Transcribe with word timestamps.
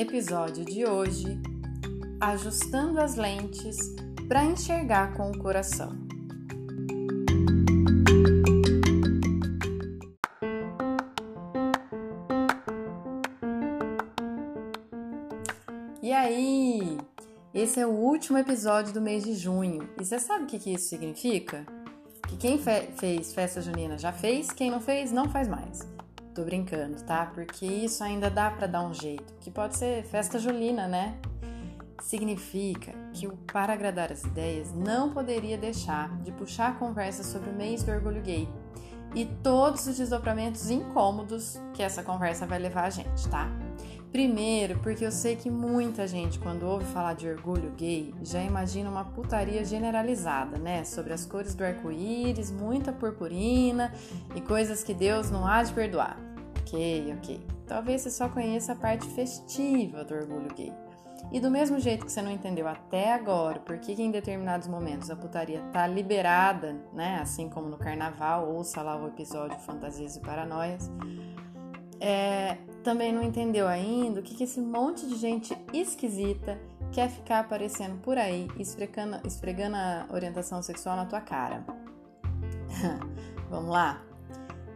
Episódio 0.00 0.64
de 0.64 0.86
hoje: 0.86 1.38
Ajustando 2.18 2.98
as 2.98 3.16
lentes 3.16 3.76
para 4.26 4.42
enxergar 4.42 5.12
com 5.12 5.30
o 5.30 5.38
coração. 5.38 5.92
E 16.02 16.10
aí? 16.14 16.96
Esse 17.52 17.80
é 17.80 17.86
o 17.86 17.90
último 17.90 18.38
episódio 18.38 18.94
do 18.94 19.02
mês 19.02 19.24
de 19.24 19.34
junho. 19.34 19.86
E 20.00 20.04
você 20.06 20.18
sabe 20.18 20.44
o 20.44 20.46
que, 20.46 20.72
isso 20.72 20.88
significa? 20.88 21.66
Que 22.26 22.38
quem 22.38 22.58
fe 22.58 22.88
fez 22.96 23.34
festa 23.34 23.60
junina 23.60 23.98
já 23.98 24.14
fez, 24.14 24.50
quem 24.50 24.70
não 24.70 24.80
fez, 24.80 25.12
não 25.12 25.28
faz 25.28 25.46
mais. 25.46 25.86
Tô 26.40 26.46
brincando, 26.46 26.96
tá? 27.02 27.26
Porque 27.26 27.66
isso 27.66 28.02
ainda 28.02 28.30
dá 28.30 28.50
para 28.50 28.66
dar 28.66 28.82
um 28.82 28.94
jeito, 28.94 29.34
que 29.42 29.50
pode 29.50 29.76
ser 29.76 30.02
festa 30.04 30.38
julina, 30.38 30.88
né? 30.88 31.18
Significa 32.00 32.92
que 33.12 33.26
o 33.26 33.36
Para 33.52 33.74
Agradar 33.74 34.10
as 34.10 34.24
Ideias 34.24 34.72
não 34.72 35.10
poderia 35.10 35.58
deixar 35.58 36.08
de 36.22 36.32
puxar 36.32 36.70
a 36.70 36.72
conversa 36.72 37.22
sobre 37.22 37.50
o 37.50 37.52
mês 37.52 37.82
do 37.82 37.92
orgulho 37.92 38.22
gay 38.22 38.48
e 39.14 39.26
todos 39.42 39.86
os 39.86 39.98
desdobramentos 39.98 40.70
incômodos 40.70 41.60
que 41.74 41.82
essa 41.82 42.02
conversa 42.02 42.46
vai 42.46 42.58
levar 42.58 42.84
a 42.84 42.90
gente, 42.90 43.28
tá? 43.28 43.46
Primeiro, 44.12 44.76
porque 44.80 45.06
eu 45.06 45.12
sei 45.12 45.36
que 45.36 45.48
muita 45.48 46.04
gente, 46.04 46.36
quando 46.40 46.64
ouve 46.64 46.84
falar 46.86 47.14
de 47.14 47.28
orgulho 47.28 47.70
gay, 47.76 48.12
já 48.24 48.42
imagina 48.42 48.90
uma 48.90 49.04
putaria 49.04 49.64
generalizada, 49.64 50.58
né? 50.58 50.82
Sobre 50.82 51.12
as 51.12 51.24
cores 51.24 51.54
do 51.54 51.62
arco-íris, 51.62 52.50
muita 52.50 52.92
purpurina 52.92 53.92
e 54.34 54.40
coisas 54.40 54.82
que 54.82 54.92
Deus 54.92 55.30
não 55.30 55.46
há 55.46 55.62
de 55.62 55.72
perdoar. 55.72 56.18
Ok, 56.70 57.14
ok. 57.18 57.40
Talvez 57.66 58.02
você 58.02 58.10
só 58.10 58.28
conheça 58.28 58.72
a 58.72 58.76
parte 58.76 59.06
festiva 59.08 60.04
do 60.04 60.14
orgulho 60.14 60.54
gay. 60.54 60.72
E 61.32 61.40
do 61.40 61.50
mesmo 61.50 61.78
jeito 61.80 62.06
que 62.06 62.12
você 62.12 62.22
não 62.22 62.30
entendeu 62.30 62.66
até 62.66 63.12
agora 63.12 63.58
por 63.58 63.78
que, 63.78 63.92
em 64.00 64.10
determinados 64.10 64.68
momentos 64.68 65.10
a 65.10 65.16
putaria 65.16 65.60
tá 65.72 65.86
liberada, 65.86 66.76
né? 66.92 67.18
Assim 67.20 67.48
como 67.48 67.68
no 67.68 67.76
carnaval, 67.76 68.48
ouça 68.48 68.82
lá 68.82 68.96
o 68.96 69.08
episódio 69.08 69.58
Fantasias 69.58 70.16
e 70.16 70.20
Paranoias. 70.20 70.90
É, 72.00 72.56
também 72.82 73.12
não 73.12 73.22
entendeu 73.22 73.68
ainda 73.68 74.20
o 74.20 74.22
que, 74.22 74.34
que 74.34 74.44
esse 74.44 74.60
monte 74.60 75.06
de 75.06 75.16
gente 75.16 75.56
esquisita 75.72 76.58
quer 76.92 77.10
ficar 77.10 77.40
aparecendo 77.40 78.00
por 78.00 78.16
aí, 78.16 78.48
esfregando, 78.58 79.20
esfregando 79.26 79.76
a 79.76 80.06
orientação 80.10 80.62
sexual 80.62 80.96
na 80.96 81.04
tua 81.04 81.20
cara. 81.20 81.64
Vamos 83.50 83.70
lá? 83.70 84.02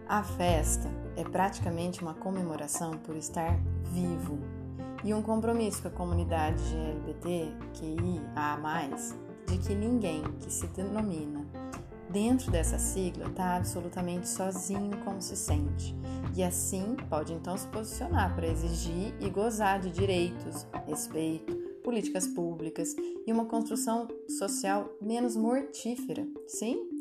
A 0.06 0.22
festa 0.22 1.03
é 1.17 1.25
praticamente 1.25 2.03
uma 2.03 2.15
comemoração 2.15 2.97
por 2.99 3.16
estar 3.16 3.59
vivo 3.93 4.38
e 5.05 5.12
um 5.12 5.22
compromisso 5.22 5.83
com 5.83 5.88
a 5.88 5.91
comunidade 5.91 6.62
LGBTQIA+, 6.75 8.91
de 9.47 9.59
que 9.59 9.75
ninguém 9.75 10.22
que 10.41 10.50
se 10.50 10.66
denomina 10.69 11.44
dentro 12.11 12.50
dessa 12.50 12.78
sigla 12.78 13.27
está 13.27 13.56
absolutamente 13.56 14.28
sozinho 14.28 14.97
como 15.05 15.21
se 15.21 15.37
sente 15.37 15.94
e 16.34 16.43
assim 16.43 16.97
pode 17.09 17.33
então 17.33 17.56
se 17.56 17.67
posicionar 17.69 18.34
para 18.34 18.47
exigir 18.47 19.15
e 19.21 19.28
gozar 19.28 19.81
de 19.81 19.91
direitos, 19.91 20.67
respeito, 20.87 21.55
políticas 21.83 22.27
públicas 22.27 22.94
e 23.27 23.33
uma 23.33 23.44
construção 23.44 24.09
social 24.28 24.91
menos 25.00 25.37
mortífera, 25.37 26.27
sim? 26.47 26.94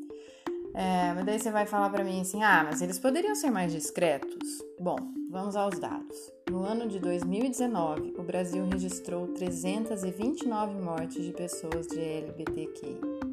É, 0.74 1.14
mas 1.14 1.26
daí 1.26 1.40
você 1.40 1.52
vai 1.52 1.66
falar 1.66 1.90
para 1.90 2.04
mim 2.04 2.22
assim: 2.22 2.44
ah, 2.44 2.64
mas 2.64 2.82
eles 2.82 3.00
poderiam 3.00 3.36
ser 3.36 3.52
mais 3.52 3.72
discretos? 3.72 4.64
Bom, 4.80 4.98
vamos 5.30 5.56
aos 5.56 5.78
dados. 5.80 6.32
No 6.50 6.64
ano 6.64 6.88
de 6.88 7.00
2019, 7.00 8.16
o 8.18 8.24
Brasil 8.24 8.66
registrou 8.66 9.28
329 9.28 10.76
mortes 10.80 11.24
de 11.24 11.32
pessoas 11.32 11.88
de 11.88 12.00
LGBTQI. 12.00 13.24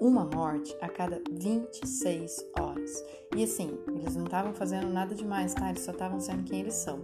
Uma 0.00 0.24
morte 0.24 0.76
a 0.80 0.88
cada 0.88 1.20
26 1.28 2.46
horas. 2.58 3.04
E 3.34 3.42
assim, 3.42 3.76
eles 3.88 4.14
não 4.14 4.26
estavam 4.26 4.54
fazendo 4.54 4.86
nada 4.88 5.12
demais, 5.12 5.54
tá? 5.54 5.68
Eles 5.70 5.82
só 5.82 5.90
estavam 5.90 6.20
sendo 6.20 6.44
quem 6.44 6.60
eles 6.60 6.74
são. 6.74 7.00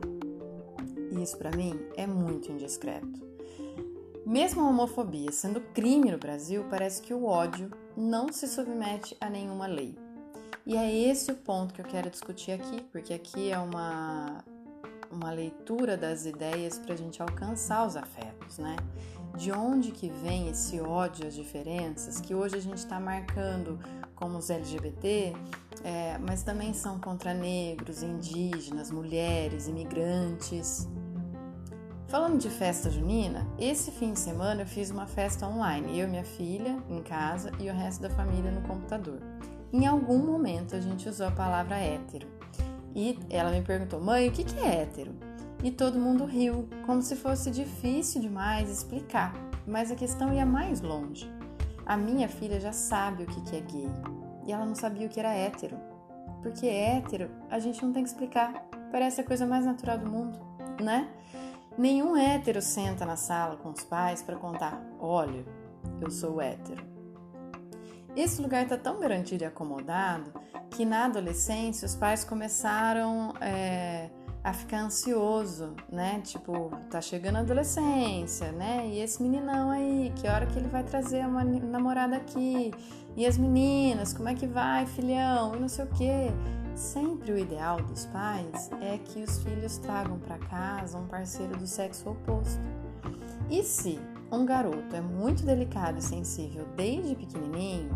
E 1.11 1.21
isso 1.21 1.37
para 1.37 1.51
mim 1.51 1.79
é 1.97 2.07
muito 2.07 2.53
indiscreto. 2.53 3.21
Mesmo 4.25 4.63
a 4.63 4.69
homofobia 4.69 5.33
sendo 5.33 5.61
crime 5.61 6.13
no 6.13 6.19
Brasil, 6.19 6.65
parece 6.71 7.03
que 7.03 7.13
o 7.13 7.25
ódio 7.25 7.69
não 7.97 8.33
se 8.33 8.47
submete 8.47 9.17
a 9.21 9.29
nenhuma 9.29 9.67
lei. 9.67 9.97
E 10.67 10.77
é 10.77 10.91
esse 10.93 11.31
o 11.31 11.35
ponto 11.35 11.75
que 11.75 11.81
eu 11.81 11.85
quero 11.85 12.09
discutir 12.09 12.53
aqui, 12.53 12.83
porque 12.91 13.13
aqui 13.13 13.51
é 13.51 13.59
uma, 13.59 14.43
uma 15.11 15.31
leitura 15.31 15.97
das 15.97 16.25
ideias 16.25 16.79
para 16.79 16.95
a 16.95 16.97
gente 16.97 17.21
alcançar 17.21 17.87
os 17.87 17.97
afetos, 17.97 18.59
né? 18.59 18.77
De 19.37 19.53
onde 19.53 19.91
que 19.91 20.09
vem 20.09 20.49
esse 20.49 20.81
ódio 20.81 21.27
às 21.27 21.35
diferenças 21.35 22.21
que 22.21 22.35
hoje 22.35 22.57
a 22.57 22.61
gente 22.61 22.79
está 22.79 22.99
marcando 22.99 23.79
como 24.15 24.39
os 24.39 24.49
LGBT, 24.49 25.35
é, 25.83 26.17
mas 26.19 26.43
também 26.43 26.73
são 26.73 26.99
contra 26.99 27.35
negros, 27.35 28.03
indígenas, 28.03 28.91
mulheres, 28.91 29.69
imigrantes. 29.69 30.89
Falando 32.15 32.39
de 32.39 32.49
festa 32.49 32.89
junina, 32.89 33.45
esse 33.59 33.91
fim 33.91 34.13
de 34.13 34.21
semana 34.21 34.63
eu 34.63 34.67
fiz 34.69 34.89
uma 34.89 35.05
festa 35.05 35.49
online, 35.49 35.99
eu 35.99 36.07
minha 36.07 36.23
filha 36.23 36.81
em 36.89 37.03
casa 37.03 37.51
e 37.59 37.69
o 37.69 37.75
resto 37.75 38.03
da 38.03 38.11
família 38.11 38.53
no 38.53 38.63
computador. 38.63 39.21
Em 39.73 39.85
algum 39.85 40.19
momento 40.19 40.77
a 40.77 40.81
gente 40.81 41.09
usou 41.09 41.27
a 41.27 41.33
palavra 41.33 41.77
hétero. 41.77 42.29
E 42.95 43.19
ela 43.29 43.51
me 43.51 43.63
perguntou, 43.63 44.01
mãe, 44.01 44.29
o 44.29 44.31
que 44.31 44.47
é 44.61 44.83
hétero? 44.83 45.13
E 45.65 45.73
todo 45.73 45.99
mundo 45.99 46.25
riu, 46.25 46.69
como 46.87 47.03
se 47.03 47.17
fosse 47.17 47.51
difícil 47.51 48.21
demais 48.21 48.71
explicar, 48.71 49.35
mas 49.67 49.91
a 49.91 49.97
questão 49.97 50.33
ia 50.33 50.47
mais 50.47 50.81
longe. 50.81 51.29
A 51.85 51.97
minha 51.97 52.29
filha 52.29 52.61
já 52.61 52.73
sabe 52.73 53.25
o 53.25 53.27
que 53.27 53.57
é 53.57 53.61
gay 53.61 53.91
e 54.47 54.53
ela 54.53 54.65
não 54.65 54.77
sabia 54.77 55.09
o 55.09 55.11
que 55.11 55.19
era 55.19 55.35
hétero. 55.35 55.77
Porque 56.45 56.69
hétero 56.69 57.29
a 57.51 57.59
gente 57.59 57.85
não 57.85 57.93
tem 57.93 58.05
que 58.05 58.09
explicar, 58.09 58.53
parece 58.93 59.21
a 59.21 59.25
coisa 59.25 59.45
mais 59.45 59.67
natural 59.67 59.99
do 59.99 60.09
mundo, 60.09 60.39
né? 60.81 61.09
Nenhum 61.77 62.17
hétero 62.17 62.63
senta 62.63 63.05
na 63.05 63.17
sala 63.17 63.57
com 63.57 63.71
os 63.71 63.83
pais 63.83 64.23
para 64.23 64.37
contar: 64.37 64.81
olha, 65.01 65.45
eu 66.01 66.11
sou 66.11 66.41
hétero. 66.41 66.85
Esse 68.17 68.41
lugar 68.41 68.63
está 68.63 68.77
tão 68.77 69.01
garantido 69.01 69.43
e 69.43 69.47
acomodado 69.47 70.33
que 70.71 70.85
na 70.85 71.07
adolescência 71.07 71.85
os 71.85 71.97
pais 71.97 72.23
começaram 72.25 73.35
é, 73.41 74.09
a 74.43 74.53
ficar 74.53 74.83
ansioso, 74.83 75.75
né? 75.91 76.21
Tipo, 76.23 76.71
tá 76.91 77.01
chegando 77.01 77.37
a 77.37 77.41
adolescência, 77.41 78.53
né? 78.53 78.87
E 78.87 79.01
esse 79.01 79.21
meninão 79.21 79.71
aí, 79.71 80.13
que 80.15 80.29
hora 80.29 80.47
que 80.47 80.59
ele 80.59 80.69
vai 80.69 80.85
trazer 80.85 81.27
uma 81.27 81.43
namorada 81.43 82.17
aqui? 82.17 82.73
E 83.17 83.27
as 83.27 83.37
meninas, 83.37 84.13
como 84.13 84.29
é 84.29 84.35
que 84.35 84.47
vai, 84.47 84.87
filhão? 84.87 85.57
E 85.57 85.61
não 85.61 85.69
sei 85.69 85.85
o 85.85 85.89
quê. 85.89 86.31
Sempre 86.75 87.33
o 87.33 87.39
ideal 87.39 87.81
dos 87.83 88.07
pais 88.07 88.69
é 88.81 88.99
que 88.99 89.23
os 89.23 89.39
filhos 89.39 89.79
tragam 89.79 90.19
para 90.19 90.39
casa 90.39 90.99
um 90.99 91.07
parceiro 91.07 91.57
do 91.57 91.67
sexo 91.67 92.11
oposto. 92.11 92.61
E 93.49 93.63
se 93.63 94.01
um 94.31 94.45
garoto 94.45 94.95
é 94.95 95.01
muito 95.01 95.45
delicado 95.45 95.99
e 95.99 96.03
sensível 96.03 96.67
desde 96.77 97.15
pequenininho, 97.15 97.91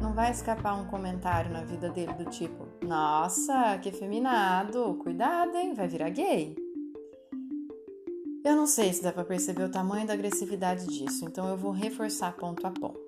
não 0.00 0.12
vai 0.12 0.30
escapar 0.30 0.74
um 0.74 0.84
comentário 0.86 1.50
na 1.50 1.62
vida 1.62 1.88
dele 1.88 2.12
do 2.12 2.26
tipo: 2.26 2.66
Nossa, 2.84 3.78
que 3.78 3.90
feminado, 3.90 4.98
cuidado, 5.02 5.56
hein, 5.56 5.72
vai 5.72 5.88
virar 5.88 6.10
gay. 6.10 6.54
Eu 8.44 8.56
não 8.56 8.66
sei 8.66 8.92
se 8.92 9.02
dá 9.02 9.10
para 9.10 9.24
perceber 9.24 9.64
o 9.64 9.70
tamanho 9.70 10.06
da 10.06 10.12
agressividade 10.12 10.86
disso, 10.86 11.24
então 11.24 11.48
eu 11.48 11.56
vou 11.56 11.70
reforçar 11.70 12.36
ponto 12.36 12.66
a 12.66 12.70
ponto. 12.70 13.00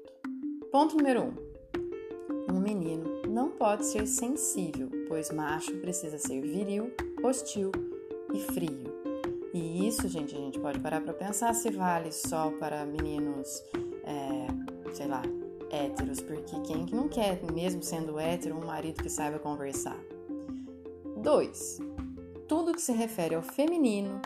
Ponto 0.72 0.96
número 0.96 1.22
1. 1.22 2.52
Um, 2.52 2.56
um 2.56 2.60
menino 2.60 3.09
não 3.40 3.48
pode 3.48 3.86
ser 3.86 4.06
sensível, 4.06 4.90
pois 5.08 5.30
macho 5.30 5.74
precisa 5.78 6.18
ser 6.18 6.42
viril, 6.42 6.92
hostil 7.22 7.72
e 8.34 8.38
frio. 8.38 9.00
E 9.54 9.88
isso, 9.88 10.06
gente, 10.08 10.36
a 10.36 10.38
gente 10.38 10.60
pode 10.60 10.78
parar 10.78 11.00
para 11.00 11.14
pensar 11.14 11.54
se 11.54 11.70
vale 11.70 12.12
só 12.12 12.50
para 12.50 12.84
meninos, 12.84 13.64
é, 14.04 14.92
sei 14.92 15.06
lá, 15.06 15.22
héteros, 15.70 16.20
porque 16.20 16.60
quem 16.60 16.84
que 16.84 16.94
não 16.94 17.08
quer, 17.08 17.40
mesmo 17.50 17.82
sendo 17.82 18.20
hétero, 18.20 18.56
um 18.56 18.66
marido 18.66 19.02
que 19.02 19.08
saiba 19.08 19.38
conversar? 19.38 19.98
2. 21.16 21.78
Tudo 22.46 22.74
que 22.74 22.82
se 22.82 22.92
refere 22.92 23.34
ao 23.34 23.42
feminino 23.42 24.20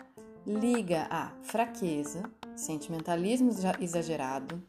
liga 0.45 1.07
a 1.09 1.31
fraqueza, 1.41 2.23
sentimentalismo 2.55 3.51
exagerado, 3.79 4.61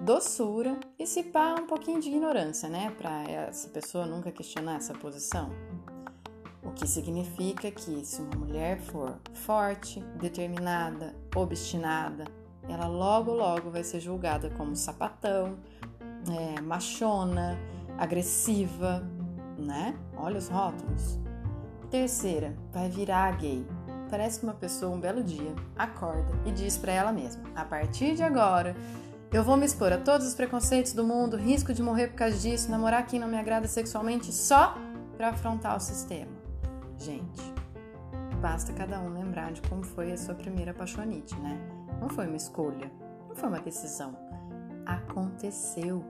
doçura 0.00 0.78
e 0.98 1.06
se 1.06 1.22
pá 1.22 1.54
um 1.58 1.66
pouquinho 1.66 2.00
de 2.00 2.08
ignorância, 2.08 2.68
né? 2.68 2.90
Para 2.96 3.22
essa 3.24 3.68
pessoa 3.68 4.06
nunca 4.06 4.30
questionar 4.30 4.76
essa 4.76 4.94
posição. 4.94 5.50
O 6.62 6.70
que 6.72 6.86
significa 6.86 7.70
que 7.70 8.04
se 8.04 8.20
uma 8.20 8.36
mulher 8.36 8.80
for 8.80 9.18
forte, 9.32 10.00
determinada, 10.20 11.14
obstinada, 11.34 12.24
ela 12.68 12.86
logo 12.86 13.32
logo 13.32 13.70
vai 13.70 13.82
ser 13.82 14.00
julgada 14.00 14.50
como 14.50 14.76
sapatão, 14.76 15.58
é, 16.30 16.60
machona, 16.60 17.58
agressiva, 17.96 19.02
né? 19.56 19.98
Olha 20.16 20.38
os 20.38 20.48
rótulos. 20.48 21.18
Terceira, 21.90 22.54
vai 22.70 22.88
virar 22.90 23.36
gay. 23.38 23.66
Parece 24.10 24.40
que 24.40 24.46
uma 24.46 24.54
pessoa 24.54 24.94
um 24.94 25.00
belo 25.00 25.22
dia 25.22 25.54
acorda 25.76 26.32
e 26.46 26.50
diz 26.50 26.76
para 26.78 26.92
ela 26.92 27.12
mesma: 27.12 27.42
a 27.54 27.64
partir 27.64 28.14
de 28.14 28.22
agora 28.22 28.74
eu 29.30 29.44
vou 29.44 29.56
me 29.58 29.66
expor 29.66 29.92
a 29.92 29.98
todos 29.98 30.26
os 30.26 30.34
preconceitos 30.34 30.94
do 30.94 31.04
mundo, 31.04 31.36
risco 31.36 31.74
de 31.74 31.82
morrer 31.82 32.08
por 32.08 32.16
causa 32.16 32.36
disso, 32.38 32.70
namorar 32.70 33.06
quem 33.06 33.20
não 33.20 33.28
me 33.28 33.36
agrada 33.36 33.68
sexualmente 33.68 34.32
só 34.32 34.74
para 35.16 35.28
afrontar 35.28 35.76
o 35.76 35.80
sistema. 35.80 36.32
Gente, 36.98 37.52
basta 38.40 38.72
cada 38.72 38.98
um 39.00 39.12
lembrar 39.12 39.52
de 39.52 39.60
como 39.62 39.82
foi 39.82 40.12
a 40.12 40.16
sua 40.16 40.34
primeira 40.34 40.70
apaixonite, 40.70 41.34
né? 41.40 41.60
Não 42.00 42.08
foi 42.08 42.26
uma 42.26 42.36
escolha, 42.36 42.90
não 43.28 43.36
foi 43.36 43.48
uma 43.50 43.60
decisão. 43.60 44.16
Aconteceu. 44.86 46.02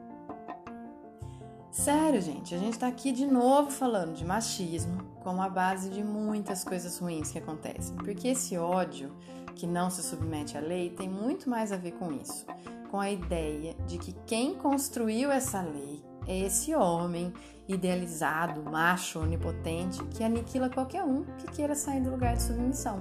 Sério, 1.71 2.21
gente, 2.21 2.55
a 2.55 2.59
gente 2.59 2.79
tá 2.79 2.89
aqui 2.89 3.13
de 3.13 3.27
novo 3.27 3.71
falando 3.71 4.15
de 4.15 4.25
machismo 4.25 5.03
como 5.23 5.43
a 5.43 5.49
base 5.49 5.91
de 5.91 6.03
muitas 6.03 6.65
coisas 6.65 6.99
ruins 6.99 7.31
que 7.31 7.39
acontecem. 7.39 7.95
Porque 7.97 8.29
esse 8.29 8.57
ódio 8.57 9.15
que 9.55 9.67
não 9.67 9.91
se 9.91 10.03
submete 10.03 10.57
à 10.57 10.61
lei 10.61 10.91
tem 10.91 11.09
muito 11.09 11.49
mais 11.49 11.71
a 11.73 11.77
ver 11.77 11.93
com 11.93 12.13
isso 12.13 12.47
com 12.91 13.01
a 13.01 13.11
ideia 13.11 13.75
de 13.87 13.99
que 13.99 14.13
quem 14.27 14.55
construiu 14.55 15.31
essa 15.31 15.61
lei 15.61 16.03
é 16.27 16.39
esse 16.41 16.75
homem 16.75 17.33
idealizado, 17.67 18.63
macho, 18.63 19.21
onipotente, 19.21 20.03
que 20.05 20.25
aniquila 20.25 20.71
qualquer 20.71 21.05
um 21.05 21.25
que 21.39 21.51
queira 21.53 21.75
sair 21.75 22.01
do 22.01 22.11
lugar 22.11 22.37
de 22.37 22.43
submissão. 22.43 22.99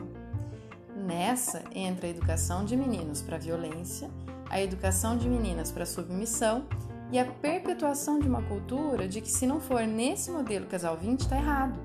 Nessa 0.96 1.64
entra 1.74 2.08
a 2.08 2.10
educação 2.10 2.66
de 2.66 2.76
meninos 2.76 3.22
para 3.22 3.38
violência, 3.38 4.10
a 4.50 4.62
educação 4.62 5.18
de 5.18 5.28
meninas 5.28 5.72
para 5.72 5.86
submissão 5.86 6.66
e 7.12 7.20
a 7.20 7.26
perpetuação 7.26 8.20
de 8.20 8.28
uma 8.28 8.44
cultura 8.44 9.08
de 9.08 9.22
que 9.22 9.30
se 9.30 9.48
não 9.48 9.62
for 9.62 9.88
nesse 9.88 10.30
modelo 10.30 10.66
casal 10.66 10.98
20 10.98 11.22
está 11.22 11.38
errado. 11.38 11.80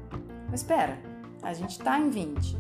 Mas 0.50 0.60
espera, 0.60 0.98
a 1.42 1.54
gente 1.54 1.70
está 1.72 1.98
em 1.98 2.10
20. 2.10 2.56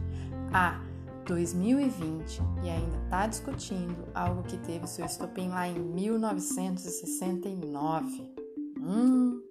Ah, 0.52 0.80
2020 1.26 2.40
e 2.64 2.70
ainda 2.70 2.96
está 3.04 3.26
discutindo 3.26 4.08
algo 4.14 4.42
que 4.42 4.56
teve 4.58 4.86
seu 4.86 5.04
estopim 5.04 5.48
lá 5.48 5.68
em 5.68 5.78
1969. 5.78 8.32
Hum. 8.80 9.42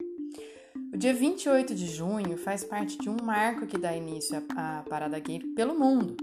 O 0.93 0.97
dia 0.97 1.13
28 1.13 1.73
de 1.73 1.87
junho 1.87 2.37
faz 2.37 2.65
parte 2.65 2.97
de 2.97 3.09
um 3.09 3.15
marco 3.23 3.65
que 3.65 3.77
dá 3.77 3.95
início 3.95 4.43
à 4.55 4.83
parada 4.89 5.17
gay 5.19 5.39
pelo 5.55 5.79
mundo, 5.79 6.17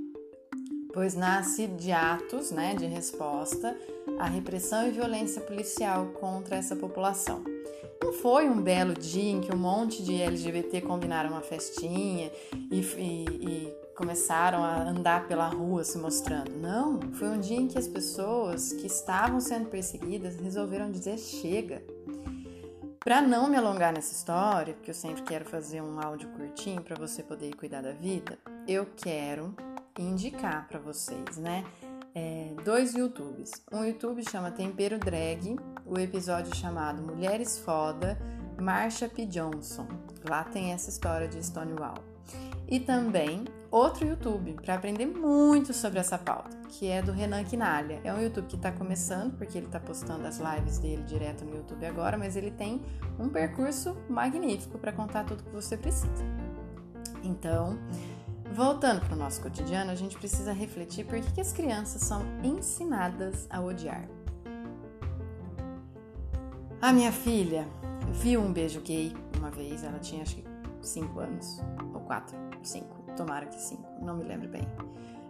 pois 0.98 1.14
nasce 1.14 1.68
de 1.68 1.92
atos 1.92 2.50
né, 2.50 2.74
de 2.74 2.84
resposta 2.84 3.72
à 4.18 4.26
repressão 4.26 4.84
e 4.84 4.90
violência 4.90 5.40
policial 5.40 6.06
contra 6.06 6.56
essa 6.56 6.74
população. 6.74 7.44
Não 8.02 8.12
foi 8.14 8.48
um 8.48 8.60
belo 8.60 8.94
dia 8.94 9.30
em 9.30 9.40
que 9.40 9.54
um 9.54 9.56
monte 9.56 10.02
de 10.02 10.20
LGBT 10.20 10.80
combinaram 10.80 11.30
uma 11.30 11.40
festinha 11.40 12.32
e, 12.68 12.80
e, 12.80 13.24
e 13.30 13.74
começaram 13.96 14.64
a 14.64 14.88
andar 14.88 15.28
pela 15.28 15.46
rua 15.46 15.84
se 15.84 15.96
mostrando. 15.98 16.50
Não, 16.58 16.98
foi 17.12 17.28
um 17.28 17.38
dia 17.38 17.58
em 17.58 17.68
que 17.68 17.78
as 17.78 17.86
pessoas 17.86 18.72
que 18.72 18.88
estavam 18.88 19.38
sendo 19.38 19.68
perseguidas 19.68 20.34
resolveram 20.34 20.90
dizer 20.90 21.16
chega. 21.16 21.80
Para 22.98 23.22
não 23.22 23.48
me 23.48 23.56
alongar 23.56 23.92
nessa 23.92 24.12
história, 24.12 24.74
porque 24.74 24.90
eu 24.90 24.94
sempre 24.94 25.22
quero 25.22 25.44
fazer 25.44 25.80
um 25.80 26.00
áudio 26.00 26.28
curtinho 26.30 26.82
para 26.82 26.96
você 26.96 27.22
poder 27.22 27.54
cuidar 27.54 27.82
da 27.82 27.92
vida, 27.92 28.36
eu 28.66 28.84
quero 28.96 29.54
indicar 30.02 30.68
para 30.68 30.78
vocês, 30.78 31.36
né? 31.36 31.64
É, 32.14 32.54
dois 32.64 32.94
YouTubes. 32.94 33.50
Um 33.72 33.84
YouTube 33.84 34.28
chama 34.28 34.50
Tempero 34.50 34.98
Drag, 34.98 35.56
o 35.84 35.98
episódio 35.98 36.54
chamado 36.56 37.02
Mulheres 37.02 37.58
Foda, 37.58 38.18
Marsha 38.60 39.08
P. 39.08 39.26
Johnson. 39.26 39.86
Lá 40.28 40.44
tem 40.44 40.72
essa 40.72 40.90
história 40.90 41.28
de 41.28 41.44
Stonewall 41.44 42.02
e 42.68 42.78
também 42.78 43.44
outro 43.70 44.06
YouTube 44.06 44.54
para 44.62 44.74
aprender 44.74 45.06
muito 45.06 45.72
sobre 45.72 45.98
essa 45.98 46.18
pauta, 46.18 46.56
que 46.68 46.86
é 46.86 47.00
do 47.00 47.12
Renan 47.12 47.42
Quinalha. 47.44 48.00
É 48.04 48.12
um 48.12 48.20
YouTube 48.20 48.46
que 48.46 48.56
está 48.56 48.70
começando, 48.70 49.36
porque 49.36 49.56
ele 49.56 49.66
está 49.66 49.80
postando 49.80 50.26
as 50.26 50.38
lives 50.38 50.78
dele 50.78 51.02
direto 51.04 51.44
no 51.44 51.56
YouTube 51.56 51.86
agora, 51.86 52.18
mas 52.18 52.36
ele 52.36 52.50
tem 52.50 52.82
um 53.18 53.28
percurso 53.28 53.96
magnífico 54.08 54.78
para 54.78 54.92
contar 54.92 55.24
tudo 55.24 55.42
que 55.42 55.50
você 55.50 55.76
precisa. 55.76 56.12
Então, 57.22 57.78
voltando 58.52 59.00
para 59.00 59.14
o 59.14 59.16
nosso 59.16 59.40
cotidiano, 59.40 59.90
a 59.90 59.94
gente 59.94 60.16
precisa 60.16 60.52
refletir 60.52 61.04
por 61.04 61.20
que, 61.20 61.32
que 61.32 61.40
as 61.40 61.52
crianças 61.52 62.02
são 62.02 62.22
ensinadas 62.42 63.46
a 63.50 63.60
odiar. 63.60 64.08
A 66.80 66.92
minha 66.92 67.10
filha 67.10 67.66
viu 68.12 68.40
um 68.40 68.52
beijo 68.52 68.80
gay 68.80 69.14
uma 69.36 69.50
vez, 69.50 69.82
ela 69.82 69.98
tinha 69.98 70.22
acho 70.22 70.36
que 70.36 70.44
5 70.80 71.20
anos, 71.20 71.60
ou 71.92 72.00
4, 72.00 72.36
5, 72.62 73.12
tomara 73.16 73.46
que 73.46 73.60
5, 73.60 74.04
não 74.04 74.16
me 74.16 74.24
lembro 74.24 74.48
bem. 74.48 74.62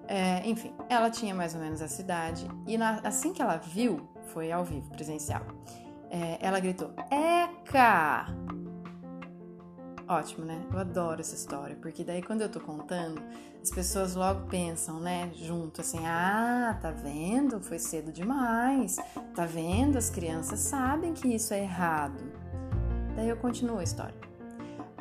É, 0.06 0.46
enfim, 0.48 0.72
ela 0.88 1.10
tinha 1.10 1.34
mais 1.34 1.54
ou 1.54 1.60
menos 1.60 1.82
essa 1.82 2.00
idade 2.00 2.48
e 2.66 2.78
na, 2.78 3.00
assim 3.04 3.32
que 3.32 3.42
ela 3.42 3.56
viu, 3.56 4.08
foi 4.32 4.50
ao 4.50 4.64
vivo, 4.64 4.88
presencial, 4.90 5.42
é, 6.10 6.38
ela 6.40 6.58
gritou: 6.60 6.92
Eca! 7.10 8.26
Ótimo, 10.08 10.46
né? 10.46 10.64
Eu 10.72 10.78
adoro 10.78 11.20
essa 11.20 11.34
história, 11.34 11.76
porque 11.82 12.02
daí 12.02 12.22
quando 12.22 12.40
eu 12.40 12.48
tô 12.48 12.60
contando, 12.60 13.20
as 13.62 13.70
pessoas 13.70 14.14
logo 14.14 14.46
pensam, 14.48 14.98
né, 15.00 15.30
junto 15.34 15.82
assim: 15.82 16.06
ah, 16.06 16.78
tá 16.80 16.90
vendo? 16.90 17.60
Foi 17.60 17.78
cedo 17.78 18.10
demais, 18.10 18.96
tá 19.34 19.44
vendo? 19.44 19.98
As 19.98 20.08
crianças 20.08 20.60
sabem 20.60 21.12
que 21.12 21.28
isso 21.28 21.52
é 21.52 21.62
errado. 21.62 22.18
Daí 23.14 23.28
eu 23.28 23.36
continuo 23.36 23.78
a 23.78 23.84
história 23.84 24.28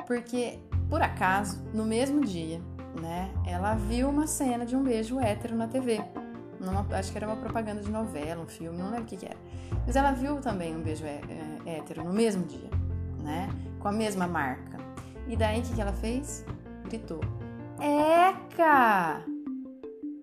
porque 0.08 0.58
por 0.88 1.02
acaso, 1.02 1.62
no 1.74 1.84
mesmo 1.84 2.24
dia, 2.24 2.62
né, 2.98 3.30
ela 3.46 3.74
viu 3.74 4.08
uma 4.08 4.26
cena 4.26 4.64
de 4.64 4.74
um 4.74 4.82
beijo 4.82 5.20
hétero 5.20 5.54
na 5.54 5.68
TV. 5.68 6.00
Numa, 6.58 6.84
acho 6.96 7.12
que 7.12 7.18
era 7.18 7.26
uma 7.26 7.36
propaganda 7.36 7.82
de 7.82 7.90
novela, 7.90 8.42
um 8.42 8.48
filme, 8.48 8.78
não 8.78 8.86
lembro 8.86 9.02
o 9.02 9.06
que, 9.06 9.18
que 9.18 9.26
era. 9.26 9.36
Mas 9.86 9.94
ela 9.94 10.12
viu 10.12 10.40
também 10.40 10.74
um 10.74 10.82
beijo 10.82 11.04
hétero 11.66 12.02
no 12.02 12.12
mesmo 12.12 12.42
dia, 12.46 12.70
né? 13.22 13.50
Com 13.78 13.88
a 13.88 13.92
mesma 13.92 14.26
marca. 14.26 14.77
E 15.28 15.36
daí 15.36 15.60
o 15.60 15.62
que, 15.62 15.74
que 15.74 15.80
ela 15.80 15.92
fez? 15.92 16.44
Gritou: 16.88 17.20
Eca! 17.78 19.22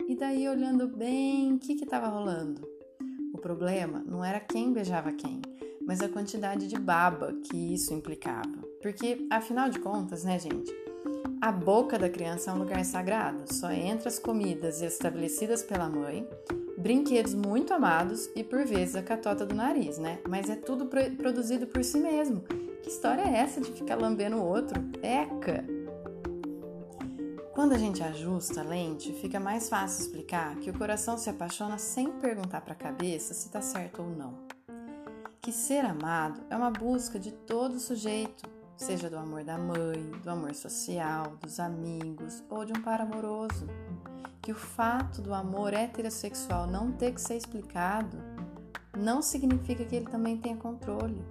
E 0.08 0.14
daí, 0.16 0.48
olhando 0.48 0.88
bem, 0.88 1.54
o 1.54 1.58
que 1.58 1.72
estava 1.72 2.08
rolando? 2.08 2.66
O 3.32 3.38
problema 3.38 4.02
não 4.06 4.24
era 4.24 4.40
quem 4.40 4.72
beijava 4.72 5.12
quem, 5.12 5.40
mas 5.86 6.00
a 6.00 6.08
quantidade 6.08 6.66
de 6.66 6.78
baba 6.78 7.32
que 7.44 7.74
isso 7.74 7.94
implicava. 7.94 8.56
Porque, 8.82 9.26
afinal 9.30 9.68
de 9.68 9.78
contas, 9.78 10.24
né, 10.24 10.38
gente? 10.38 10.72
A 11.40 11.52
boca 11.52 11.98
da 11.98 12.08
criança 12.08 12.50
é 12.50 12.54
um 12.54 12.58
lugar 12.58 12.84
sagrado, 12.84 13.52
só 13.52 13.70
entra 13.70 14.08
as 14.08 14.18
comidas 14.18 14.80
estabelecidas 14.80 15.62
pela 15.62 15.88
mãe, 15.88 16.26
brinquedos 16.78 17.34
muito 17.34 17.72
amados 17.74 18.28
e, 18.34 18.42
por 18.42 18.64
vezes, 18.64 18.96
a 18.96 19.02
catota 19.02 19.46
do 19.46 19.54
nariz, 19.54 19.98
né? 19.98 20.18
Mas 20.28 20.48
é 20.48 20.56
tudo 20.56 20.86
produzido 21.16 21.66
por 21.66 21.84
si 21.84 21.98
mesmo. 21.98 22.42
Que 22.86 22.90
história 22.90 23.22
é 23.22 23.38
essa 23.38 23.60
de 23.60 23.72
ficar 23.72 23.96
lambendo 23.96 24.36
o 24.36 24.44
outro? 24.44 24.80
Eca! 25.02 25.64
Quando 27.52 27.72
a 27.72 27.78
gente 27.78 28.00
ajusta 28.00 28.60
a 28.60 28.62
lente, 28.62 29.12
fica 29.12 29.40
mais 29.40 29.68
fácil 29.68 30.02
explicar 30.02 30.54
que 30.60 30.70
o 30.70 30.78
coração 30.78 31.18
se 31.18 31.28
apaixona 31.28 31.78
sem 31.78 32.12
perguntar 32.12 32.60
para 32.60 32.74
a 32.74 32.76
cabeça 32.76 33.34
se 33.34 33.46
está 33.46 33.60
certo 33.60 34.02
ou 34.02 34.08
não. 34.08 34.38
Que 35.40 35.50
ser 35.50 35.84
amado 35.84 36.42
é 36.48 36.56
uma 36.56 36.70
busca 36.70 37.18
de 37.18 37.32
todo 37.32 37.80
sujeito, 37.80 38.48
seja 38.76 39.10
do 39.10 39.18
amor 39.18 39.42
da 39.42 39.58
mãe, 39.58 40.08
do 40.22 40.30
amor 40.30 40.54
social, 40.54 41.36
dos 41.42 41.58
amigos 41.58 42.44
ou 42.48 42.64
de 42.64 42.72
um 42.72 42.80
par 42.82 43.00
amoroso. 43.00 43.66
Que 44.40 44.52
o 44.52 44.56
fato 44.56 45.20
do 45.20 45.34
amor 45.34 45.74
heterossexual 45.74 46.68
não 46.68 46.92
ter 46.92 47.12
que 47.12 47.20
ser 47.20 47.36
explicado 47.36 48.35
não 48.96 49.20
significa 49.20 49.84
que 49.84 49.96
ele 49.96 50.06
também 50.06 50.36
tenha 50.36 50.56
controle. 50.56 51.22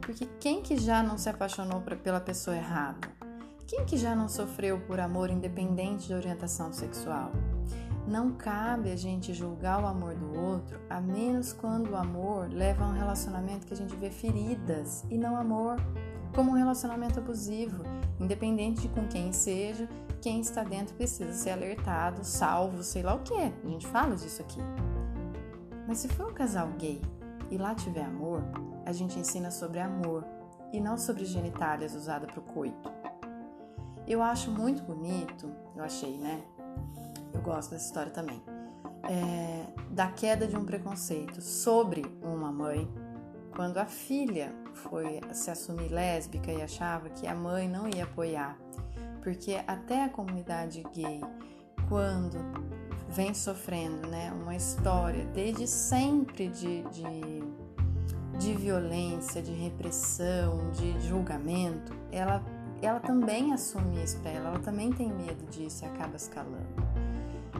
Porque 0.00 0.28
quem 0.38 0.62
que 0.62 0.76
já 0.76 1.02
não 1.02 1.16
se 1.16 1.28
apaixonou 1.28 1.80
pela 1.80 2.20
pessoa 2.20 2.56
errada? 2.56 3.08
Quem 3.66 3.84
que 3.84 3.96
já 3.96 4.14
não 4.14 4.28
sofreu 4.28 4.78
por 4.80 5.00
amor 5.00 5.30
independente 5.30 6.06
de 6.06 6.14
orientação 6.14 6.72
sexual? 6.72 7.32
Não 8.06 8.32
cabe 8.32 8.92
a 8.92 8.96
gente 8.96 9.32
julgar 9.32 9.82
o 9.82 9.86
amor 9.86 10.14
do 10.14 10.38
outro, 10.38 10.78
a 10.90 11.00
menos 11.00 11.54
quando 11.54 11.90
o 11.90 11.96
amor 11.96 12.52
leva 12.52 12.84
a 12.84 12.88
um 12.88 12.92
relacionamento 12.92 13.66
que 13.66 13.72
a 13.72 13.76
gente 13.76 13.96
vê 13.96 14.10
feridas 14.10 15.04
e 15.10 15.16
não 15.16 15.36
amor 15.36 15.76
como 16.34 16.50
um 16.50 16.54
relacionamento 16.54 17.20
abusivo, 17.20 17.82
independente 18.20 18.82
de 18.82 18.88
com 18.88 19.06
quem 19.08 19.32
seja, 19.32 19.88
quem 20.20 20.40
está 20.40 20.62
dentro 20.62 20.94
precisa 20.94 21.32
ser 21.32 21.50
alertado, 21.50 22.24
salvo, 22.24 22.82
sei 22.82 23.02
lá 23.02 23.14
o 23.14 23.20
que. 23.20 23.34
A 23.34 23.68
gente 23.68 23.86
fala 23.86 24.14
disso 24.14 24.42
aqui. 24.42 24.60
Mas 25.86 25.98
se 25.98 26.08
for 26.08 26.30
um 26.30 26.34
casal 26.34 26.68
gay 26.78 27.00
e 27.50 27.58
lá 27.58 27.74
tiver 27.74 28.04
amor, 28.04 28.42
a 28.84 28.92
gente 28.92 29.18
ensina 29.18 29.50
sobre 29.50 29.80
amor 29.80 30.24
e 30.72 30.80
não 30.80 30.96
sobre 30.96 31.24
genitálias 31.24 31.94
usada 31.94 32.26
para 32.26 32.40
o 32.40 32.42
coito. 32.42 32.90
Eu 34.06 34.22
acho 34.22 34.50
muito 34.50 34.82
bonito, 34.82 35.50
eu 35.74 35.82
achei, 35.82 36.18
né? 36.18 36.42
Eu 37.32 37.40
gosto 37.40 37.70
dessa 37.70 37.86
história 37.86 38.12
também. 38.12 38.42
É, 39.04 39.66
da 39.90 40.08
queda 40.08 40.46
de 40.46 40.56
um 40.56 40.64
preconceito 40.64 41.40
sobre 41.40 42.02
uma 42.22 42.50
mãe 42.50 42.88
quando 43.54 43.78
a 43.78 43.86
filha 43.86 44.52
foi 44.72 45.20
se 45.32 45.50
assumir 45.50 45.88
lésbica 45.88 46.50
e 46.50 46.60
achava 46.60 47.08
que 47.10 47.26
a 47.26 47.34
mãe 47.34 47.68
não 47.68 47.88
ia 47.88 48.04
apoiar, 48.04 48.58
porque 49.22 49.62
até 49.66 50.04
a 50.04 50.08
comunidade 50.08 50.82
gay, 50.92 51.20
quando 51.88 52.38
vem 53.14 53.32
sofrendo 53.32 54.08
né, 54.08 54.32
uma 54.32 54.56
história 54.56 55.24
desde 55.26 55.68
sempre 55.68 56.48
de, 56.48 56.82
de, 56.82 57.44
de 58.38 58.54
violência, 58.54 59.40
de 59.40 59.52
repressão, 59.52 60.70
de 60.72 61.00
julgamento, 61.00 61.92
ela, 62.10 62.44
ela 62.82 62.98
também 62.98 63.52
assume 63.52 64.02
isso 64.02 64.18
para 64.18 64.32
ela, 64.32 64.48
ela 64.48 64.58
também 64.58 64.92
tem 64.92 65.12
medo 65.12 65.46
disso 65.46 65.84
e 65.84 65.86
acaba 65.86 66.16
escalando. 66.16 66.66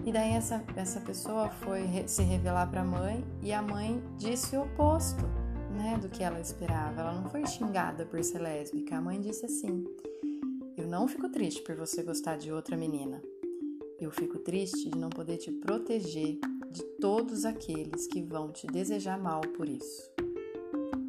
E 0.04 0.12
daí 0.12 0.32
essa, 0.32 0.62
essa 0.76 1.00
pessoa 1.00 1.48
foi 1.48 2.04
se 2.06 2.22
revelar 2.22 2.66
para 2.68 2.82
a 2.82 2.84
mãe 2.84 3.24
e 3.40 3.52
a 3.52 3.62
mãe 3.62 4.02
disse 4.18 4.56
o 4.56 4.62
oposto 4.62 5.24
né, 5.70 5.96
do 6.02 6.08
que 6.08 6.22
ela 6.22 6.40
esperava. 6.40 7.00
Ela 7.00 7.12
não 7.12 7.30
foi 7.30 7.46
xingada 7.46 8.04
por 8.04 8.22
ser 8.22 8.38
lésbica. 8.38 8.98
A 8.98 9.00
mãe 9.00 9.18
disse 9.18 9.46
assim: 9.46 9.82
Eu 10.76 10.86
não 10.86 11.08
fico 11.08 11.30
triste 11.30 11.62
por 11.62 11.74
você 11.74 12.02
gostar 12.02 12.36
de 12.36 12.52
outra 12.52 12.76
menina. 12.76 13.22
Eu 14.04 14.10
fico 14.10 14.38
triste 14.38 14.90
de 14.90 14.98
não 14.98 15.08
poder 15.08 15.38
te 15.38 15.50
proteger 15.50 16.38
de 16.70 16.82
todos 17.00 17.46
aqueles 17.46 18.06
que 18.06 18.20
vão 18.20 18.52
te 18.52 18.66
desejar 18.66 19.18
mal 19.18 19.40
por 19.56 19.66
isso. 19.66 20.10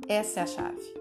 Essa 0.07 0.39
é 0.39 0.43
a 0.43 0.47
chave. 0.47 0.93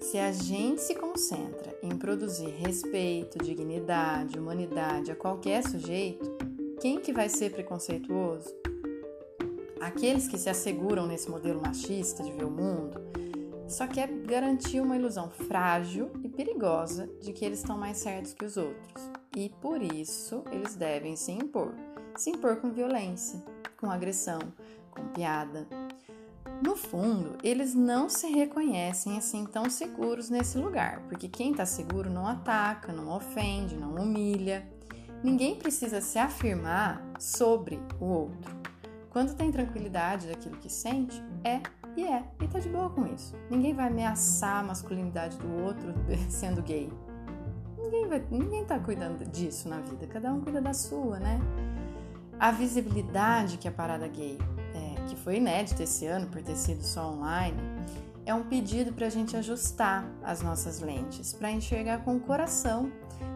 Se 0.00 0.18
a 0.18 0.30
gente 0.30 0.80
se 0.80 0.94
concentra 0.94 1.76
em 1.82 1.98
produzir 1.98 2.50
respeito, 2.50 3.42
dignidade, 3.42 4.38
humanidade 4.38 5.10
a 5.10 5.16
qualquer 5.16 5.64
sujeito, 5.64 6.30
quem 6.80 7.00
que 7.00 7.12
vai 7.12 7.28
ser 7.28 7.50
preconceituoso? 7.50 8.54
Aqueles 9.80 10.28
que 10.28 10.38
se 10.38 10.48
asseguram 10.48 11.08
nesse 11.08 11.28
modelo 11.28 11.60
machista 11.60 12.22
de 12.22 12.30
ver 12.30 12.44
o 12.44 12.50
mundo 12.52 13.00
só 13.66 13.88
quer 13.88 14.06
garantir 14.08 14.80
uma 14.80 14.94
ilusão 14.94 15.28
frágil 15.28 16.08
e 16.22 16.28
perigosa 16.28 17.10
de 17.20 17.32
que 17.32 17.44
eles 17.44 17.58
estão 17.58 17.76
mais 17.76 17.96
certos 17.96 18.32
que 18.32 18.44
os 18.44 18.56
outros. 18.56 19.15
E 19.36 19.50
por 19.60 19.82
isso 19.82 20.42
eles 20.50 20.74
devem 20.74 21.14
se 21.14 21.30
impor. 21.30 21.74
Se 22.16 22.30
impor 22.30 22.56
com 22.56 22.72
violência, 22.72 23.44
com 23.78 23.90
agressão, 23.90 24.38
com 24.90 25.06
piada. 25.08 25.68
No 26.62 26.74
fundo, 26.74 27.36
eles 27.42 27.74
não 27.74 28.08
se 28.08 28.28
reconhecem 28.28 29.18
assim 29.18 29.44
tão 29.44 29.68
seguros 29.68 30.30
nesse 30.30 30.56
lugar, 30.56 31.02
porque 31.06 31.28
quem 31.28 31.50
está 31.50 31.66
seguro 31.66 32.08
não 32.08 32.26
ataca, 32.26 32.94
não 32.94 33.14
ofende, 33.14 33.76
não 33.76 33.94
humilha. 33.96 34.66
Ninguém 35.22 35.56
precisa 35.56 36.00
se 36.00 36.18
afirmar 36.18 37.04
sobre 37.18 37.78
o 38.00 38.06
outro. 38.06 38.56
Quando 39.10 39.36
tem 39.36 39.52
tranquilidade 39.52 40.28
daquilo 40.28 40.56
que 40.56 40.72
sente, 40.72 41.22
é 41.44 41.60
e 41.94 42.04
é, 42.04 42.24
e 42.40 42.48
tá 42.48 42.58
de 42.58 42.70
boa 42.70 42.88
com 42.88 43.06
isso. 43.06 43.34
Ninguém 43.50 43.74
vai 43.74 43.88
ameaçar 43.88 44.60
a 44.60 44.62
masculinidade 44.62 45.36
do 45.36 45.62
outro 45.62 45.92
sendo 46.30 46.62
gay. 46.62 46.90
Ninguém, 47.86 48.08
vai, 48.08 48.24
ninguém 48.30 48.64
tá 48.64 48.80
cuidando 48.80 49.24
disso 49.24 49.68
na 49.68 49.78
vida, 49.80 50.08
cada 50.08 50.32
um 50.32 50.40
cuida 50.40 50.60
da 50.60 50.74
sua, 50.74 51.20
né? 51.20 51.40
A 52.38 52.50
visibilidade 52.50 53.58
que 53.58 53.68
a 53.68 53.72
parada 53.72 54.08
gay, 54.08 54.38
é, 54.74 55.08
que 55.08 55.14
foi 55.14 55.36
inédita 55.36 55.84
esse 55.84 56.04
ano 56.04 56.26
por 56.26 56.42
ter 56.42 56.56
sido 56.56 56.82
só 56.82 57.12
online, 57.12 57.56
é 58.26 58.34
um 58.34 58.42
pedido 58.42 58.92
para 58.92 59.06
a 59.06 59.10
gente 59.10 59.36
ajustar 59.36 60.04
as 60.24 60.42
nossas 60.42 60.80
lentes, 60.80 61.32
para 61.32 61.50
enxergar 61.52 62.04
com 62.04 62.16
o 62.16 62.20
coração 62.20 62.90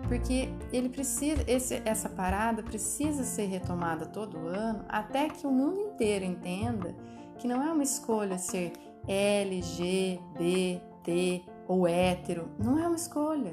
porque 0.09 0.49
ele 0.73 0.89
precisa, 0.89 1.45
esse, 1.47 1.81
essa 1.85 2.09
parada 2.09 2.65
precisa 2.65 3.23
ser 3.23 3.47
retomada 3.47 4.05
todo 4.05 4.49
ano 4.49 4.85
até 4.89 5.29
que 5.29 5.47
o 5.47 5.53
mundo 5.53 5.81
inteiro 5.81 6.25
entenda 6.25 6.97
que 7.39 7.47
não 7.47 7.63
é 7.63 7.73
uma 7.73 7.85
escolha 7.85 8.37
ser 8.37 8.73
L, 9.07 9.63
G, 9.63 10.19
B, 10.37 10.81
T 11.05 11.45
ou 11.69 11.87
hétero, 11.87 12.51
não 12.59 12.77
é 12.77 12.89
uma 12.89 12.97
escolha, 12.97 13.53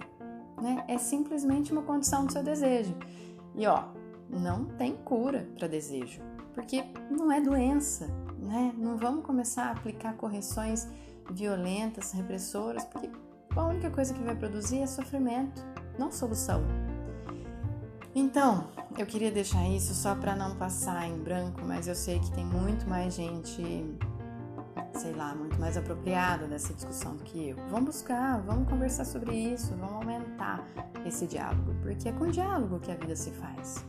né? 0.61 0.83
É 0.87 0.97
simplesmente 0.97 1.71
uma 1.71 1.81
condição 1.81 2.25
do 2.25 2.31
seu 2.31 2.43
desejo. 2.43 2.95
E 3.55 3.65
ó, 3.65 3.85
não 4.29 4.65
tem 4.65 4.95
cura 4.95 5.47
para 5.57 5.67
desejo, 5.67 6.21
porque 6.53 6.83
não 7.09 7.31
é 7.31 7.39
doença, 7.39 8.07
né? 8.37 8.73
Não 8.77 8.97
vamos 8.97 9.25
começar 9.25 9.65
a 9.65 9.71
aplicar 9.71 10.13
correções 10.15 10.87
violentas, 11.31 12.11
repressoras, 12.11 12.85
porque 12.85 13.09
a 13.55 13.65
única 13.65 13.89
coisa 13.89 14.13
que 14.13 14.21
vai 14.21 14.35
produzir 14.35 14.79
é 14.79 14.87
sofrimento 14.87 15.65
não 15.97 16.11
solução. 16.11 16.63
Então, 18.13 18.67
eu 18.97 19.05
queria 19.05 19.31
deixar 19.31 19.67
isso 19.67 19.93
só 19.93 20.15
para 20.15 20.35
não 20.35 20.55
passar 20.55 21.07
em 21.07 21.17
branco, 21.19 21.61
mas 21.63 21.87
eu 21.87 21.95
sei 21.95 22.19
que 22.19 22.31
tem 22.31 22.45
muito 22.45 22.87
mais 22.89 23.13
gente, 23.13 23.61
sei 24.93 25.13
lá, 25.13 25.35
muito 25.35 25.59
mais 25.59 25.77
apropriada 25.77 26.47
dessa 26.47 26.73
discussão 26.73 27.15
do 27.15 27.23
que 27.23 27.49
eu. 27.49 27.57
Vamos 27.69 27.95
buscar, 27.95 28.41
vamos 28.41 28.67
conversar 28.69 29.05
sobre 29.05 29.35
isso, 29.35 29.75
vamos 29.75 29.95
aumentar 29.95 30.26
esse 31.05 31.27
diálogo, 31.27 31.73
porque 31.81 32.09
é 32.09 32.11
com 32.11 32.27
diálogo 32.27 32.79
que 32.79 32.91
a 32.91 32.95
vida 32.95 33.15
se 33.15 33.31
faz. 33.31 33.85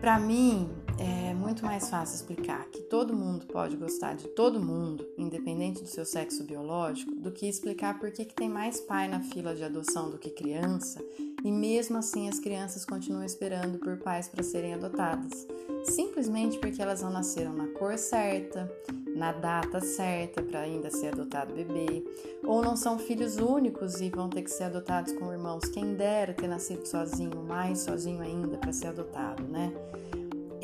Para 0.00 0.18
mim, 0.18 0.70
é 0.98 1.34
muito 1.34 1.64
mais 1.64 1.88
fácil 1.88 2.16
explicar 2.16 2.64
que 2.66 2.82
todo 2.82 3.16
mundo 3.16 3.46
pode 3.46 3.76
gostar 3.76 4.14
de 4.14 4.28
todo 4.28 4.60
mundo, 4.60 5.06
independente 5.18 5.82
do 5.82 5.88
seu 5.88 6.04
sexo 6.04 6.44
biológico, 6.44 7.14
do 7.14 7.30
que 7.30 7.48
explicar 7.48 7.98
por 7.98 8.10
que, 8.10 8.24
tem 8.24 8.48
mais 8.48 8.80
pai 8.80 9.08
na 9.08 9.20
fila 9.20 9.54
de 9.54 9.64
adoção 9.64 10.10
do 10.10 10.18
que 10.18 10.30
criança 10.30 11.04
e 11.44 11.52
mesmo 11.52 11.98
assim 11.98 12.28
as 12.28 12.38
crianças 12.38 12.84
continuam 12.84 13.24
esperando 13.24 13.78
por 13.78 13.98
pais 13.98 14.28
para 14.28 14.42
serem 14.42 14.74
adotadas, 14.74 15.46
simplesmente 15.84 16.58
porque 16.58 16.80
elas 16.80 17.02
não 17.02 17.10
nasceram 17.10 17.52
na 17.52 17.68
cor 17.68 17.98
certa, 17.98 18.70
na 19.14 19.30
data 19.32 19.80
certa 19.80 20.42
para 20.42 20.60
ainda 20.60 20.90
ser 20.90 21.08
adotado 21.08 21.54
bebê, 21.54 22.02
ou 22.42 22.62
não 22.62 22.76
são 22.76 22.98
filhos 22.98 23.36
únicos 23.36 24.00
e 24.00 24.08
vão 24.08 24.28
ter 24.28 24.42
que 24.42 24.50
ser 24.50 24.64
adotados 24.64 25.12
com 25.12 25.32
irmãos. 25.32 25.64
Quem 25.66 25.94
dera 25.94 26.32
ter 26.32 26.48
nascido 26.48 26.86
sozinho, 26.86 27.44
mais 27.44 27.80
sozinho 27.80 28.22
ainda 28.22 28.56
para 28.56 28.72
ser 28.72 28.88
adotado, 28.88 29.44
né? 29.44 29.72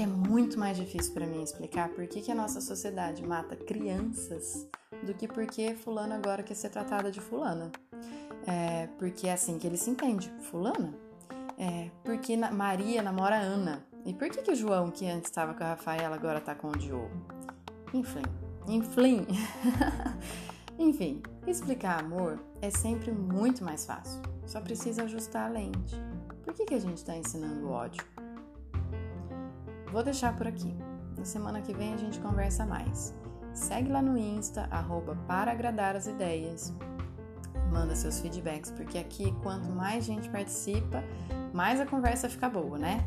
É 0.02 0.06
muito 0.06 0.58
mais 0.58 0.76
difícil 0.76 1.12
para 1.12 1.26
mim 1.26 1.42
explicar 1.42 1.90
por 1.90 2.06
que, 2.06 2.22
que 2.22 2.32
a 2.32 2.34
nossa 2.34 2.60
sociedade 2.60 3.26
mata 3.26 3.54
crianças 3.54 4.66
do 5.04 5.14
que 5.14 5.28
porque 5.28 5.74
fulano 5.74 6.14
agora 6.14 6.42
quer 6.42 6.54
ser 6.54 6.70
tratada 6.70 7.10
de 7.10 7.20
fulana. 7.20 7.70
É, 8.46 8.88
porque 8.98 9.28
é 9.28 9.32
assim 9.32 9.58
que 9.58 9.66
ele 9.66 9.76
se 9.76 9.90
entende, 9.90 10.32
fulana. 10.50 10.94
É, 11.58 11.90
porque 12.02 12.36
na, 12.36 12.50
Maria 12.50 13.02
namora 13.02 13.36
Ana. 13.36 13.84
E 14.04 14.14
por 14.14 14.30
que, 14.30 14.40
que 14.40 14.50
o 14.50 14.56
João, 14.56 14.90
que 14.90 15.06
antes 15.06 15.30
estava 15.30 15.52
com 15.52 15.62
a 15.62 15.68
Rafaela, 15.68 16.16
agora 16.16 16.38
está 16.38 16.54
com 16.54 16.68
o 16.68 16.76
Diogo? 16.76 17.10
Enfim, 17.92 18.22
enfim. 18.66 19.26
Enfim, 20.78 21.22
explicar 21.46 22.00
amor 22.00 22.42
é 22.62 22.70
sempre 22.70 23.12
muito 23.12 23.62
mais 23.62 23.84
fácil. 23.84 24.22
Só 24.46 24.62
precisa 24.62 25.02
ajustar 25.02 25.50
a 25.50 25.52
lente. 25.52 25.94
Por 26.42 26.54
que, 26.54 26.64
que 26.64 26.74
a 26.74 26.78
gente 26.78 26.96
está 26.96 27.14
ensinando 27.14 27.68
ódio? 27.68 28.02
Vou 29.92 30.02
deixar 30.02 30.36
por 30.36 30.46
aqui. 30.46 30.74
Na 31.18 31.24
semana 31.24 31.60
que 31.60 31.74
vem 31.74 31.94
a 31.94 31.96
gente 31.96 32.20
conversa 32.20 32.64
mais. 32.64 33.14
Segue 33.52 33.90
lá 33.90 34.00
no 34.00 34.16
Insta, 34.16 34.68
arroba 34.70 35.16
para 35.26 35.52
agradar 35.52 35.96
as 35.96 36.06
ideias. 36.06 36.72
Manda 37.70 37.94
seus 37.94 38.20
feedbacks, 38.20 38.70
porque 38.70 38.98
aqui 38.98 39.32
quanto 39.42 39.68
mais 39.68 40.04
gente 40.04 40.28
participa, 40.28 41.02
mais 41.52 41.80
a 41.80 41.86
conversa 41.86 42.28
fica 42.28 42.48
boa, 42.48 42.78
né? 42.78 43.04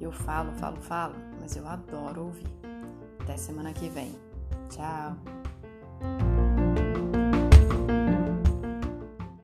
Eu 0.00 0.12
falo, 0.12 0.52
falo, 0.52 0.80
falo, 0.80 1.14
mas 1.40 1.56
eu 1.56 1.66
adoro 1.66 2.24
ouvir. 2.24 2.50
Até 3.20 3.36
semana 3.36 3.72
que 3.72 3.88
vem. 3.88 4.14
Tchau! 4.68 5.16